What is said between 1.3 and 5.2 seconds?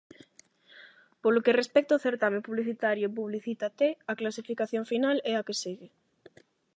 que respecta ao certame publicitario Publicita-t, a clasificación final